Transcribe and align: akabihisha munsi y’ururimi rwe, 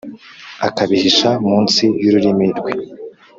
akabihisha 0.67 1.29
munsi 1.47 1.83
y’ururimi 2.03 2.47
rwe, 2.57 2.71